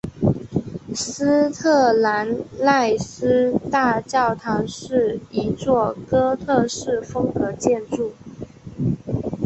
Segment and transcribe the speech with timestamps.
[0.95, 8.11] 斯特兰奈斯大教堂是一座哥特式风格建筑。